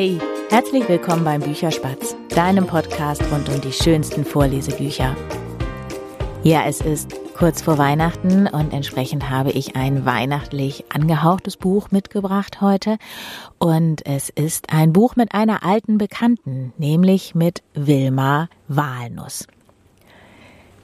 Hey, 0.00 0.16
herzlich 0.48 0.88
willkommen 0.88 1.24
beim 1.24 1.40
Bücherspatz, 1.40 2.14
deinem 2.28 2.68
Podcast 2.68 3.20
rund 3.32 3.48
um 3.48 3.60
die 3.60 3.72
schönsten 3.72 4.24
Vorlesebücher. 4.24 5.16
Ja, 6.44 6.66
es 6.66 6.80
ist 6.80 7.16
kurz 7.36 7.62
vor 7.62 7.78
Weihnachten 7.78 8.46
und 8.46 8.72
entsprechend 8.72 9.28
habe 9.28 9.50
ich 9.50 9.74
ein 9.74 10.04
weihnachtlich 10.04 10.84
angehauchtes 10.94 11.56
Buch 11.56 11.90
mitgebracht 11.90 12.60
heute. 12.60 12.98
Und 13.58 14.06
es 14.06 14.28
ist 14.28 14.72
ein 14.72 14.92
Buch 14.92 15.16
mit 15.16 15.34
einer 15.34 15.64
alten 15.64 15.98
Bekannten, 15.98 16.72
nämlich 16.78 17.34
mit 17.34 17.64
Wilma 17.74 18.48
Walnuss. 18.68 19.48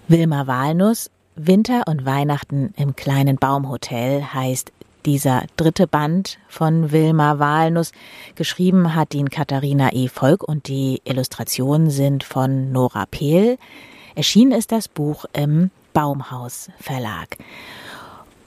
Wilma 0.09 0.49
Walnuss 0.49 1.09
Winter 1.37 1.85
und 1.87 2.05
Weihnachten 2.05 2.75
im 2.77 2.97
kleinen 2.97 3.37
Baumhotel 3.37 4.35
heißt 4.35 4.73
dieser 5.07 5.45
dritte 5.57 5.87
Band 5.87 6.39
von 6.49 6.93
Wilma 6.93 7.39
Walnuss. 7.39 7.93
Geschrieben 8.35 8.95
hat 8.95 9.15
ihn 9.15 9.31
Katharina 9.31 9.93
E. 9.93 10.09
Volk 10.09 10.43
und 10.43 10.69
die 10.69 11.01
Illustrationen 11.05 11.91
sind 11.91 12.25
von 12.25 12.73
Nora 12.73 13.07
Pehl. 13.07 13.59
Erschienen 14.15 14.53
ist 14.53 14.73
das 14.73 14.89
Buch 14.89 15.25
im 15.33 15.71
Baumhaus 15.93 16.71
Verlag. 16.79 17.39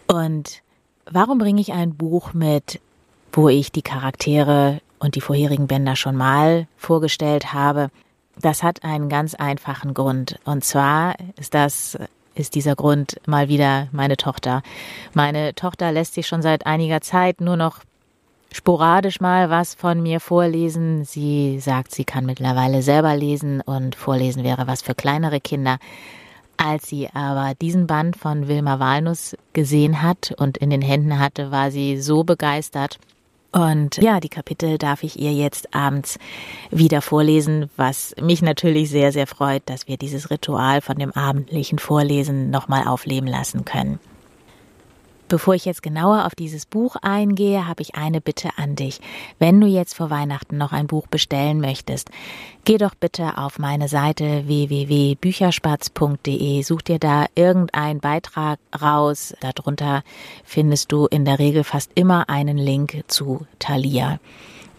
Und 0.08 0.62
warum 1.10 1.38
bringe 1.38 1.62
ich 1.62 1.74
ein 1.74 1.96
Buch 1.96 2.34
mit, 2.34 2.80
wo 3.32 3.50
ich 3.50 3.72
die 3.72 3.82
Charaktere 3.82 4.82
und 5.00 5.16
die 5.16 5.22
vorherigen 5.22 5.68
Bänder 5.68 5.96
schon 5.96 6.16
mal 6.16 6.68
vorgestellt 6.78 7.54
habe? 7.54 7.90
Das 8.40 8.64
hat 8.64 8.84
einen 8.84 9.10
ganz 9.10 9.36
einfachen 9.36 9.94
Grund. 9.94 10.40
Und 10.46 10.64
zwar 10.64 11.16
ist 11.38 11.54
das 11.54 11.98
ist 12.40 12.56
dieser 12.56 12.76
Grund 12.76 13.18
mal 13.26 13.50
wieder 13.50 13.88
meine 13.92 14.18
Tochter. 14.18 14.62
Meine 15.14 15.56
Tochter 15.56 15.92
lässt 15.92 16.14
sich 16.14 16.28
schon 16.28 16.42
seit 16.42 16.66
einiger 16.66 17.02
Zeit 17.02 17.42
nur 17.42 17.58
noch 17.58 17.80
sporadisch 18.52 19.20
mal 19.20 19.50
was 19.50 19.76
von 19.76 20.02
mir 20.02 20.20
vorlesen. 20.20 21.06
Sie 21.06 21.60
sagt, 21.60 21.94
sie 21.94 22.06
kann 22.06 22.26
mittlerweile 22.26 22.82
selber 22.82 23.16
lesen 23.16 23.62
und 23.62 23.96
vorlesen 23.96 24.44
wäre 24.44 24.68
was 24.68 24.82
für 24.82 24.96
kleinere 24.96 25.40
Kinder. 25.40 25.78
Als 26.58 26.88
sie 26.88 27.08
aber 27.14 27.54
diesen 27.62 27.86
Band 27.86 28.18
von 28.18 28.48
Wilma 28.48 28.80
Walnuss 28.80 29.38
gesehen 29.54 30.02
hat 30.02 30.34
und 30.38 30.58
in 30.58 30.72
den 30.72 30.82
Händen 30.82 31.20
hatte, 31.20 31.52
war 31.52 31.70
sie 31.70 32.02
so 32.02 32.24
begeistert, 32.24 32.98
und 33.58 33.98
ja, 33.98 34.20
die 34.20 34.30
Kapitel 34.30 34.78
darf 34.78 35.02
ich 35.02 35.20
ihr 35.20 35.34
jetzt 35.34 35.74
abends 35.74 36.20
wieder 36.70 37.02
vorlesen, 37.02 37.72
was 37.76 38.14
mich 38.22 38.44
natürlich 38.44 38.92
sehr, 38.92 39.12
sehr 39.12 39.26
freut, 39.26 39.64
dass 39.66 39.88
wir 39.88 39.98
dieses 39.98 40.30
Ritual 40.30 40.82
von 40.82 40.98
dem 40.98 41.12
abendlichen 41.12 41.80
Vorlesen 41.80 42.52
nochmal 42.52 42.88
aufleben 42.88 43.28
lassen 43.28 43.66
können. 43.66 43.98
Bevor 45.30 45.56
ich 45.56 45.66
jetzt 45.66 45.84
genauer 45.84 46.26
auf 46.26 46.36
dieses 46.36 46.66
Buch 46.66 46.96
eingehe, 47.02 47.68
habe 47.68 47.82
ich 47.82 47.96
eine 47.96 48.22
Bitte 48.22 48.52
an 48.56 48.78
dich. 48.78 49.02
Wenn 49.40 49.60
du 49.60 49.68
jetzt 49.68 49.94
vor 49.94 50.10
Weihnachten 50.10 50.58
noch 50.58 50.72
ein 50.72 50.88
Buch 50.88 51.08
bestellen 51.08 51.60
möchtest, 51.60 52.12
geh 52.64 52.78
doch 52.78 52.96
bitte 52.96 53.38
auf 53.38 53.60
meine 53.60 53.90
Seite 53.90 54.48
www.bücherspatz.de, 54.48 56.62
such 56.62 56.84
dir 56.84 57.00
da 57.00 57.26
irgendeinen 57.36 58.00
Beitrag 58.00 58.58
raus. 58.82 59.36
Darunter 59.42 60.04
findest 60.46 60.94
du 60.94 61.08
in 61.08 61.26
der 61.26 61.40
Regel 61.40 61.66
fast 61.66 61.92
immer 61.96 62.30
einen 62.30 62.58
Link 62.58 63.04
zu 63.08 63.46
Thalia. 63.60 64.22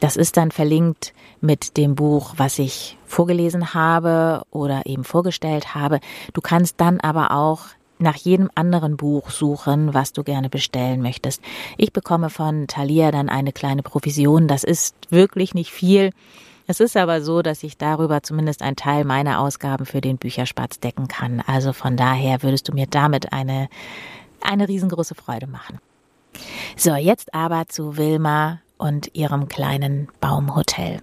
Das 0.01 0.17
ist 0.17 0.39
dann 0.39 0.51
verlinkt 0.51 1.13
mit 1.43 1.77
dem 1.77 1.95
Buch, 1.95 2.33
was 2.39 2.59
ich 2.59 2.97
vorgelesen 3.05 3.75
habe 3.75 4.47
oder 4.51 4.87
eben 4.87 5.05
vorgestellt 5.05 5.75
habe. 5.75 6.01
Du 6.33 6.41
kannst 6.41 6.81
dann 6.81 7.01
aber 7.01 7.33
auch 7.33 7.67
nach 7.99 8.17
jedem 8.17 8.51
anderen 8.55 8.97
Buch 8.97 9.31
suchen, 9.31 9.95
was 9.95 10.13
du 10.13 10.23
gerne 10.23 10.49
bestellen 10.49 11.03
möchtest. 11.03 11.43
Ich 11.77 11.93
bekomme 11.93 12.31
von 12.31 12.67
Thalia 12.67 13.11
dann 13.11 13.29
eine 13.29 13.53
kleine 13.53 13.83
Provision. 13.83 14.49
Das 14.49 14.65
ist 14.65 14.95
wirklich 15.11 15.55
nicht 15.55 15.73
viel. 15.73 16.11
Es 16.67 16.81
ist 16.81 16.97
aber 16.97 17.23
so, 17.23 17.41
dass 17.41 17.63
ich 17.63 17.79
darüber 17.79 18.23
zumindest 18.23 18.61
einen 18.63 18.77
Teil 18.77 19.05
meiner 19.05 19.41
Ausgaben 19.41 19.87
für 19.87 20.03
den 20.03 20.19
Bücherspatz 20.19 20.81
decken 20.81 21.09
kann. 21.09 21.43
Also 21.47 21.73
von 21.73 21.97
daher 21.97 22.43
würdest 22.43 22.69
du 22.69 22.75
mir 22.75 22.87
damit 22.87 23.33
eine, 23.33 23.69
eine 24.43 24.69
riesengroße 24.69 25.15
Freude 25.15 25.47
machen. 25.47 25.79
So, 26.77 26.95
jetzt 26.95 27.33
aber 27.33 27.69
zu 27.69 27.97
Wilma 27.97 28.61
und 28.77 29.15
ihrem 29.15 29.49
kleinen 29.49 30.09
Baumhotel. 30.21 31.01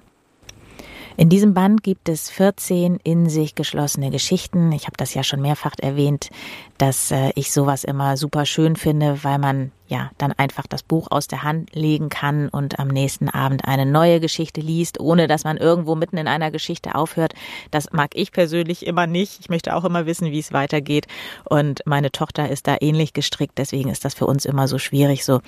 In 1.17 1.29
diesem 1.29 1.53
Band 1.53 1.81
gibt 1.81 2.09
es 2.09 2.29
14 2.29 2.99
in 3.01 3.29
sich 3.29 3.55
geschlossene 3.55 4.09
Geschichten. 4.09 4.73
Ich 4.73 4.85
habe 4.85 4.97
das 4.97 5.13
ja 5.13 5.23
schon 5.23 5.41
mehrfach 5.41 5.73
erwähnt, 5.79 6.29
dass 6.77 7.09
äh, 7.09 7.31
ich 7.35 7.53
sowas 7.53 7.85
immer 7.85 8.17
super 8.17 8.45
schön 8.45 8.75
finde, 8.75 9.23
weil 9.23 9.39
man 9.39 9.71
ja 9.87 10.11
dann 10.17 10.33
einfach 10.33 10.67
das 10.67 10.83
Buch 10.83 11.07
aus 11.11 11.27
der 11.27 11.43
Hand 11.43 11.73
legen 11.73 12.09
kann 12.09 12.49
und 12.49 12.79
am 12.79 12.89
nächsten 12.89 13.29
Abend 13.29 13.63
eine 13.63 13.85
neue 13.85 14.19
Geschichte 14.19 14.59
liest, 14.59 14.99
ohne 14.99 15.27
dass 15.27 15.45
man 15.45 15.55
irgendwo 15.55 15.95
mitten 15.95 16.17
in 16.17 16.27
einer 16.27 16.51
Geschichte 16.51 16.95
aufhört. 16.95 17.33
Das 17.71 17.93
mag 17.93 18.11
ich 18.13 18.33
persönlich 18.33 18.85
immer 18.85 19.07
nicht. 19.07 19.39
Ich 19.39 19.47
möchte 19.47 19.73
auch 19.73 19.85
immer 19.85 20.05
wissen, 20.05 20.31
wie 20.31 20.39
es 20.39 20.51
weitergeht. 20.51 21.07
Und 21.45 21.81
meine 21.85 22.11
Tochter 22.11 22.49
ist 22.49 22.67
da 22.67 22.75
ähnlich 22.81 23.13
gestrickt. 23.13 23.57
Deswegen 23.57 23.89
ist 23.89 24.03
das 24.03 24.15
für 24.15 24.25
uns 24.25 24.43
immer 24.43 24.67
so 24.67 24.79
schwierig, 24.79 25.23
so 25.23 25.39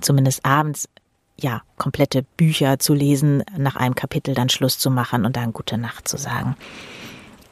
zumindest 0.00 0.44
abends 0.44 0.88
ja, 1.40 1.62
komplette 1.76 2.24
Bücher 2.36 2.78
zu 2.78 2.94
lesen, 2.94 3.44
nach 3.56 3.76
einem 3.76 3.94
Kapitel 3.94 4.34
dann 4.34 4.48
Schluss 4.48 4.78
zu 4.78 4.90
machen 4.90 5.24
und 5.24 5.36
dann 5.36 5.52
gute 5.52 5.78
Nacht 5.78 6.08
zu 6.08 6.16
sagen. 6.16 6.56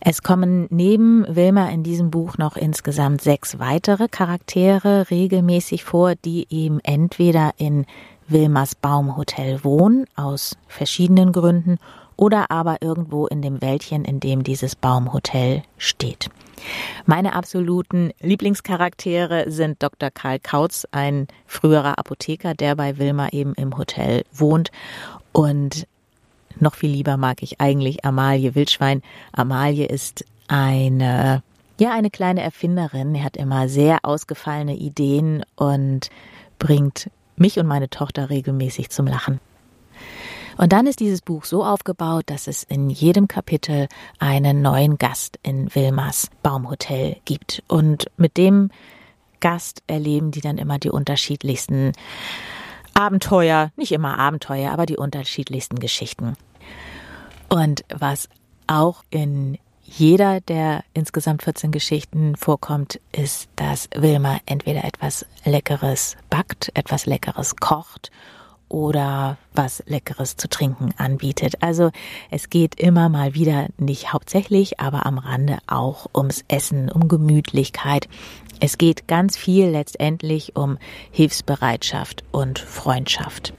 Es 0.01 0.23
kommen 0.23 0.67
neben 0.71 1.25
Wilma 1.29 1.69
in 1.69 1.83
diesem 1.83 2.11
Buch 2.11 2.39
noch 2.39 2.57
insgesamt 2.57 3.23
sechs 3.23 3.59
weitere 3.59 4.09
Charaktere 4.09 5.11
regelmäßig 5.11 5.85
vor, 5.85 6.15
die 6.15 6.47
eben 6.51 6.79
entweder 6.81 7.53
in 7.57 7.87
Wilmas 8.29 8.75
Baumhotel 8.75 9.65
wohnen, 9.65 10.07
aus 10.15 10.57
verschiedenen 10.69 11.33
Gründen, 11.33 11.79
oder 12.17 12.51
aber 12.51 12.83
irgendwo 12.83 13.27
in 13.27 13.43
dem 13.43 13.61
Wäldchen, 13.61 14.05
in 14.05 14.21
dem 14.21 14.43
dieses 14.43 14.75
Baumhotel 14.75 15.63
steht. 15.77 16.29
Meine 17.05 17.35
absoluten 17.35 18.13
Lieblingscharaktere 18.21 19.51
sind 19.51 19.83
Dr. 19.83 20.11
Karl 20.11 20.39
Kautz, 20.39 20.87
ein 20.91 21.29
früherer 21.47 21.99
Apotheker, 21.99 22.55
der 22.55 22.77
bei 22.77 22.99
Wilma 22.99 23.29
eben 23.29 23.55
im 23.55 23.77
Hotel 23.77 24.25
wohnt. 24.33 24.71
Und 25.33 25.87
noch 26.59 26.75
viel 26.75 26.91
lieber 26.91 27.17
mag 27.17 27.43
ich 27.43 27.61
eigentlich 27.61 28.05
Amalie 28.05 28.55
Wildschwein. 28.55 29.03
Amalie 29.33 29.87
ist 29.87 30.25
eine, 30.49 31.43
ja, 31.79 31.93
eine 31.93 32.11
kleine 32.11 32.43
Erfinderin. 32.43 33.15
Er 33.15 33.25
hat 33.25 33.37
immer 33.37 33.69
sehr 33.69 33.99
ausgefallene 34.03 34.77
Ideen 34.77 35.45
und 35.57 36.11
bringt 36.59 37.11
mich 37.37 37.59
und 37.59 37.67
meine 37.67 37.91
Tochter 37.91 38.31
regelmäßig 38.31 38.91
zum 38.91 39.07
Lachen. 39.07 39.41
Und 40.57 40.73
dann 40.73 40.87
ist 40.87 41.01
dieses 41.01 41.21
Buch 41.21 41.45
so 41.45 41.65
aufgebaut, 41.65 42.25
dass 42.27 42.47
es 42.47 42.63
in 42.63 42.89
jedem 42.89 43.29
Kapitel 43.29 43.89
einen 44.19 44.63
neuen 44.63 44.97
Gast 44.97 45.39
in 45.43 45.75
Wilmas 45.75 46.31
Baumhotel 46.43 47.17
gibt. 47.25 47.63
Und 47.69 48.07
mit 48.17 48.37
dem 48.37 48.71
Gast 49.41 49.83
erleben 49.87 50.31
die 50.31 50.41
dann 50.41 50.59
immer 50.59 50.79
die 50.79 50.91
unterschiedlichsten 50.91 51.93
Abenteuer, 52.95 53.71
nicht 53.77 53.93
immer 53.93 54.19
Abenteuer, 54.19 54.73
aber 54.73 54.87
die 54.87 54.97
unterschiedlichsten 54.97 55.79
Geschichten. 55.79 56.37
Und 57.51 57.85
was 57.95 58.29
auch 58.67 59.05
in 59.11 59.59
jeder 59.83 60.41
der 60.41 60.83
insgesamt 60.95 61.43
14 61.43 61.71
Geschichten 61.71 62.35
vorkommt, 62.35 62.99
ist, 63.13 63.49
dass 63.55 63.89
Wilma 63.95 64.39
entweder 64.47 64.85
etwas 64.85 65.27
Leckeres 65.45 66.17
backt, 66.29 66.73
etwas 66.75 67.07
Leckeres 67.07 67.57
kocht 67.57 68.11
oder 68.69 69.39
was 69.55 69.83
Leckeres 69.87 70.37
zu 70.37 70.49
trinken 70.49 70.93
anbietet. 70.97 71.63
Also 71.63 71.91
es 72.31 72.51
geht 72.51 72.79
immer 72.81 73.09
mal 73.09 73.35
wieder 73.35 73.69
nicht 73.79 74.13
hauptsächlich, 74.13 74.81
aber 74.81 75.07
am 75.07 75.19
Rande 75.19 75.59
auch 75.67 76.07
ums 76.15 76.45
Essen, 76.49 76.91
um 76.91 77.09
Gemütlichkeit. 77.09 78.09
Es 78.61 78.79
geht 78.79 79.07
ganz 79.07 79.37
viel 79.37 79.69
letztendlich 79.69 80.57
um 80.57 80.79
Hilfsbereitschaft 81.11 82.25
und 82.33 82.59
Freundschaft. 82.59 83.53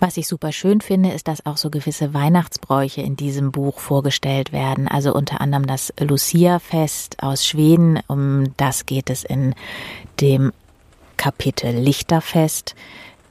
Was 0.00 0.16
ich 0.16 0.26
super 0.26 0.50
schön 0.50 0.80
finde, 0.80 1.12
ist, 1.12 1.28
dass 1.28 1.46
auch 1.46 1.56
so 1.56 1.70
gewisse 1.70 2.12
Weihnachtsbräuche 2.12 3.02
in 3.02 3.14
diesem 3.14 3.52
Buch 3.52 3.78
vorgestellt 3.78 4.52
werden. 4.52 4.88
Also 4.88 5.14
unter 5.14 5.40
anderem 5.40 5.66
das 5.66 5.92
Lucia-Fest 6.00 7.22
aus 7.22 7.46
Schweden. 7.46 8.00
Um 8.08 8.56
das 8.56 8.86
geht 8.86 9.10
es 9.10 9.22
in 9.22 9.54
dem 10.20 10.52
Kapitel 11.16 11.72
Lichterfest. 11.72 12.74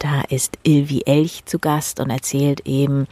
Da 0.01 0.21
ist 0.21 0.57
Ilvi 0.63 1.03
Elch 1.05 1.45
zu 1.45 1.59
Gast 1.59 1.99
und 1.99 2.09
erzählt 2.09 2.61
eben, 2.65 3.07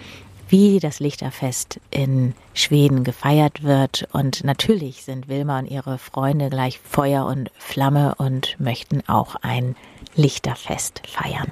wie 0.48 0.80
das 0.80 1.00
Lichterfest 1.00 1.80
in 1.92 2.34
Schweden 2.56 3.04
gefeiert 3.04 3.62
wird. 3.62 4.08
Und 4.12 4.44
natürlich 4.44 5.04
sind 5.04 5.28
Wilma 5.28 5.60
und 5.60 5.68
ihre 5.68 6.00
Freunde 6.00 6.50
gleich 6.50 6.80
Feuer 6.80 7.28
und 7.28 7.52
Flamme 7.60 8.16
und 8.16 8.60
möchten 8.60 9.08
auch 9.08 9.36
ein 9.36 9.76
Lichterfest 10.16 11.04
feiern. 11.08 11.52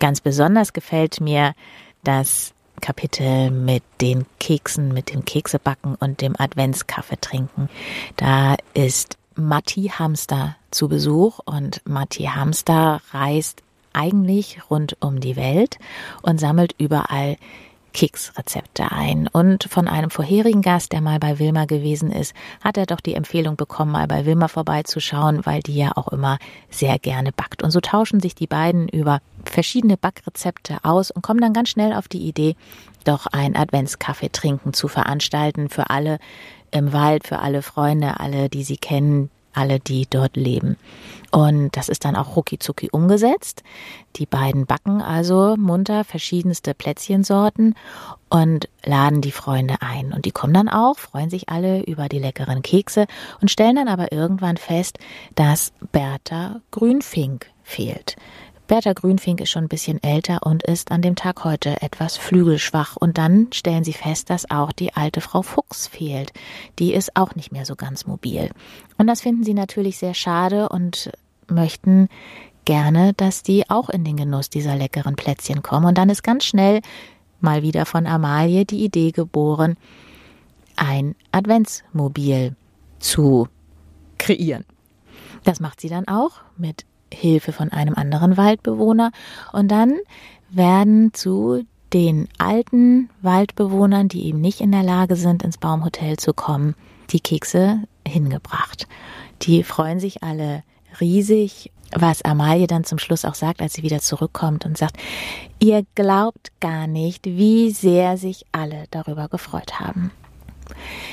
Ganz 0.00 0.20
besonders 0.20 0.74
gefällt 0.74 1.18
mir 1.22 1.54
das 2.04 2.52
Kapitel 2.82 3.50
mit 3.50 3.84
den 4.02 4.26
Keksen, 4.38 4.92
mit 4.92 5.14
dem 5.14 5.24
Keksebacken 5.24 5.94
und 5.94 6.20
dem 6.20 6.34
Adventskaffee 6.38 7.18
trinken. 7.22 7.70
Da 8.16 8.56
ist 8.74 9.16
Matti 9.34 9.92
Hamster 9.98 10.56
zu 10.70 10.88
Besuch 10.88 11.40
und 11.46 11.80
Matti 11.86 12.24
Hamster 12.24 13.00
reist 13.12 13.62
eigentlich 13.96 14.58
rund 14.70 14.96
um 15.00 15.20
die 15.20 15.36
Welt 15.36 15.78
und 16.22 16.38
sammelt 16.38 16.74
überall 16.78 17.36
Keksrezepte 17.96 18.92
ein. 18.92 19.26
Und 19.26 19.64
von 19.64 19.88
einem 19.88 20.10
vorherigen 20.10 20.60
Gast, 20.60 20.92
der 20.92 21.00
mal 21.00 21.18
bei 21.18 21.38
Wilma 21.38 21.64
gewesen 21.64 22.12
ist, 22.12 22.34
hat 22.62 22.76
er 22.76 22.84
doch 22.84 23.00
die 23.00 23.14
Empfehlung 23.14 23.56
bekommen, 23.56 23.92
mal 23.92 24.06
bei 24.06 24.26
Wilma 24.26 24.48
vorbeizuschauen, 24.48 25.46
weil 25.46 25.62
die 25.62 25.76
ja 25.76 25.92
auch 25.96 26.08
immer 26.08 26.38
sehr 26.68 26.98
gerne 26.98 27.32
backt. 27.32 27.62
Und 27.62 27.70
so 27.70 27.80
tauschen 27.80 28.20
sich 28.20 28.34
die 28.34 28.46
beiden 28.46 28.86
über 28.88 29.20
verschiedene 29.44 29.96
Backrezepte 29.96 30.76
aus 30.82 31.10
und 31.10 31.22
kommen 31.22 31.40
dann 31.40 31.54
ganz 31.54 31.70
schnell 31.70 31.94
auf 31.94 32.06
die 32.06 32.28
Idee, 32.28 32.54
doch 33.04 33.26
ein 33.28 33.56
Adventskaffee 33.56 34.28
trinken 34.28 34.74
zu 34.74 34.88
veranstalten 34.88 35.70
für 35.70 35.88
alle 35.88 36.18
im 36.70 36.92
Wald, 36.92 37.26
für 37.26 37.38
alle 37.38 37.62
Freunde, 37.62 38.20
alle, 38.20 38.50
die 38.50 38.62
sie 38.62 38.76
kennen, 38.76 39.30
alle, 39.56 39.80
die 39.80 40.06
dort 40.08 40.36
leben. 40.36 40.76
Und 41.30 41.76
das 41.76 41.88
ist 41.88 42.04
dann 42.04 42.16
auch 42.16 42.36
rucki 42.36 42.58
umgesetzt. 42.90 43.62
Die 44.16 44.26
beiden 44.26 44.66
backen 44.66 45.02
also 45.02 45.56
munter 45.58 46.04
verschiedenste 46.04 46.72
Plätzchensorten 46.72 47.74
und 48.30 48.68
laden 48.84 49.20
die 49.20 49.32
Freunde 49.32 49.76
ein. 49.80 50.12
Und 50.12 50.24
die 50.24 50.30
kommen 50.30 50.54
dann 50.54 50.68
auch, 50.68 50.98
freuen 50.98 51.30
sich 51.30 51.48
alle 51.48 51.82
über 51.84 52.08
die 52.08 52.18
leckeren 52.18 52.62
Kekse 52.62 53.06
und 53.40 53.50
stellen 53.50 53.76
dann 53.76 53.88
aber 53.88 54.12
irgendwann 54.12 54.56
fest, 54.56 54.98
dass 55.34 55.72
Bertha 55.92 56.60
Grünfink 56.70 57.46
fehlt. 57.62 58.16
Bertha 58.66 58.94
Grünfink 58.94 59.40
ist 59.40 59.50
schon 59.50 59.64
ein 59.64 59.68
bisschen 59.68 60.02
älter 60.02 60.40
und 60.42 60.64
ist 60.64 60.90
an 60.90 61.00
dem 61.00 61.14
Tag 61.14 61.44
heute 61.44 61.80
etwas 61.82 62.16
flügelschwach. 62.16 62.96
Und 62.96 63.16
dann 63.16 63.46
stellen 63.52 63.84
sie 63.84 63.92
fest, 63.92 64.28
dass 64.28 64.50
auch 64.50 64.72
die 64.72 64.92
alte 64.94 65.20
Frau 65.20 65.42
Fuchs 65.42 65.86
fehlt. 65.86 66.32
Die 66.80 66.92
ist 66.92 67.14
auch 67.14 67.36
nicht 67.36 67.52
mehr 67.52 67.64
so 67.64 67.76
ganz 67.76 68.06
mobil. 68.06 68.50
Und 68.98 69.06
das 69.06 69.20
finden 69.20 69.44
sie 69.44 69.54
natürlich 69.54 69.98
sehr 69.98 70.14
schade 70.14 70.68
und 70.68 71.12
möchten 71.46 72.08
gerne, 72.64 73.12
dass 73.12 73.44
die 73.44 73.70
auch 73.70 73.88
in 73.88 74.02
den 74.02 74.16
Genuss 74.16 74.50
dieser 74.50 74.74
leckeren 74.74 75.14
Plätzchen 75.14 75.62
kommen. 75.62 75.86
Und 75.86 75.96
dann 75.96 76.10
ist 76.10 76.24
ganz 76.24 76.44
schnell 76.44 76.80
mal 77.40 77.62
wieder 77.62 77.86
von 77.86 78.04
Amalie 78.06 78.64
die 78.64 78.84
Idee 78.84 79.12
geboren, 79.12 79.76
ein 80.74 81.14
Adventsmobil 81.30 82.56
zu 82.98 83.46
kreieren. 84.18 84.64
Das 85.44 85.60
macht 85.60 85.80
sie 85.80 85.88
dann 85.88 86.08
auch 86.08 86.40
mit 86.56 86.84
Hilfe 87.12 87.52
von 87.52 87.70
einem 87.72 87.94
anderen 87.94 88.36
Waldbewohner 88.36 89.10
und 89.52 89.68
dann 89.70 89.94
werden 90.50 91.12
zu 91.12 91.64
den 91.92 92.28
alten 92.38 93.08
Waldbewohnern, 93.22 94.08
die 94.08 94.26
eben 94.26 94.40
nicht 94.40 94.60
in 94.60 94.72
der 94.72 94.82
Lage 94.82 95.16
sind, 95.16 95.42
ins 95.42 95.58
Baumhotel 95.58 96.16
zu 96.16 96.34
kommen, 96.34 96.74
die 97.10 97.20
Kekse 97.20 97.82
hingebracht. 98.06 98.86
Die 99.42 99.62
freuen 99.62 100.00
sich 100.00 100.22
alle 100.22 100.62
riesig, 101.00 101.70
was 101.92 102.22
Amalie 102.22 102.66
dann 102.66 102.84
zum 102.84 102.98
Schluss 102.98 103.24
auch 103.24 103.34
sagt, 103.34 103.60
als 103.60 103.74
sie 103.74 103.82
wieder 103.82 104.00
zurückkommt 104.00 104.66
und 104.66 104.76
sagt, 104.76 104.96
ihr 105.60 105.84
glaubt 105.94 106.50
gar 106.60 106.86
nicht, 106.86 107.26
wie 107.26 107.70
sehr 107.70 108.16
sich 108.16 108.44
alle 108.52 108.84
darüber 108.90 109.28
gefreut 109.28 109.78
haben. 109.78 110.10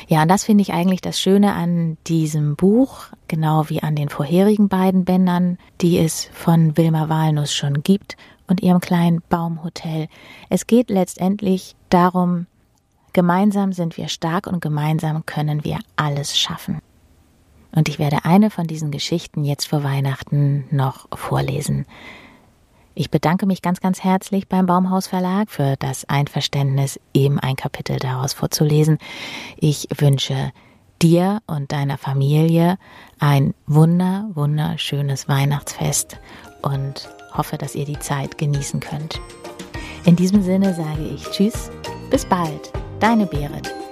Ja, 0.07 0.23
und 0.23 0.29
das 0.29 0.43
finde 0.43 0.61
ich 0.61 0.73
eigentlich 0.73 1.01
das 1.01 1.19
Schöne 1.19 1.53
an 1.53 1.97
diesem 2.07 2.55
Buch, 2.55 3.05
genau 3.27 3.69
wie 3.69 3.81
an 3.81 3.95
den 3.95 4.09
vorherigen 4.09 4.69
beiden 4.69 5.05
Bändern, 5.05 5.57
die 5.81 5.97
es 5.97 6.29
von 6.33 6.77
Wilma 6.77 7.09
Walnuss 7.09 7.53
schon 7.53 7.83
gibt 7.83 8.17
und 8.47 8.61
ihrem 8.61 8.79
kleinen 8.79 9.21
Baumhotel. 9.29 10.07
Es 10.49 10.67
geht 10.67 10.89
letztendlich 10.89 11.75
darum, 11.89 12.47
gemeinsam 13.13 13.73
sind 13.73 13.97
wir 13.97 14.07
stark 14.07 14.47
und 14.47 14.61
gemeinsam 14.61 15.25
können 15.25 15.63
wir 15.63 15.79
alles 15.95 16.37
schaffen. 16.37 16.79
Und 17.75 17.89
ich 17.89 17.97
werde 17.97 18.25
eine 18.25 18.49
von 18.49 18.67
diesen 18.67 18.91
Geschichten 18.91 19.43
jetzt 19.43 19.67
vor 19.67 19.83
Weihnachten 19.83 20.65
noch 20.69 21.07
vorlesen. 21.17 21.85
Ich 22.95 23.09
bedanke 23.09 23.45
mich 23.45 23.61
ganz, 23.61 23.81
ganz 23.81 24.03
herzlich 24.03 24.47
beim 24.47 24.67
Baumhaus 24.67 25.07
Verlag 25.07 25.49
für 25.49 25.75
das 25.79 26.05
Einverständnis, 26.05 26.99
eben 27.13 27.39
ein 27.39 27.55
Kapitel 27.55 27.97
daraus 27.97 28.33
vorzulesen. 28.33 28.99
Ich 29.57 29.87
wünsche 29.97 30.51
dir 31.01 31.41
und 31.47 31.71
deiner 31.71 31.97
Familie 31.97 32.77
ein 33.19 33.55
wunder, 33.65 34.29
wunderschönes 34.35 35.27
Weihnachtsfest 35.27 36.19
und 36.61 37.09
hoffe, 37.33 37.57
dass 37.57 37.75
ihr 37.75 37.85
die 37.85 37.99
Zeit 37.99 38.37
genießen 38.37 38.79
könnt. 38.79 39.19
In 40.05 40.15
diesem 40.15 40.43
Sinne 40.43 40.73
sage 40.73 41.03
ich 41.03 41.23
Tschüss, 41.31 41.71
bis 42.11 42.25
bald, 42.25 42.71
deine 42.99 43.25
Berit. 43.25 43.82